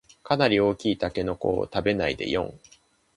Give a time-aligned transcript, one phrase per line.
[0.23, 2.59] かなり大きいタケノコを食べないでよん